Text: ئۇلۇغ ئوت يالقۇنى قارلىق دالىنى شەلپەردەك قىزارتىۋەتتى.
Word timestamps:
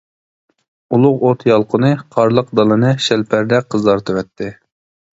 ئۇلۇغ 0.97 1.25
ئوت 1.27 1.45
يالقۇنى 1.51 1.93
قارلىق 2.17 2.51
دالىنى 2.61 2.97
شەلپەردەك 3.11 3.73
قىزارتىۋەتتى. 3.77 4.55